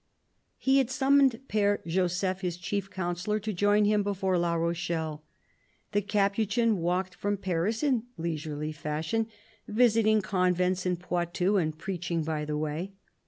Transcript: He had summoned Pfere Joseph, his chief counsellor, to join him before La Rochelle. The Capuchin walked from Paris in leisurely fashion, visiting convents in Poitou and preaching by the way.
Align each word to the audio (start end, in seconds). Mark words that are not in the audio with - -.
He 0.57 0.79
had 0.79 0.89
summoned 0.89 1.39
Pfere 1.47 1.85
Joseph, 1.85 2.41
his 2.41 2.57
chief 2.57 2.89
counsellor, 2.89 3.39
to 3.39 3.53
join 3.53 3.85
him 3.85 4.01
before 4.01 4.35
La 4.35 4.55
Rochelle. 4.55 5.23
The 5.91 6.01
Capuchin 6.01 6.77
walked 6.79 7.13
from 7.13 7.37
Paris 7.37 7.83
in 7.83 8.05
leisurely 8.17 8.71
fashion, 8.71 9.27
visiting 9.67 10.19
convents 10.23 10.87
in 10.87 10.97
Poitou 10.97 11.57
and 11.57 11.77
preaching 11.77 12.23
by 12.23 12.45
the 12.45 12.57
way. 12.57 12.93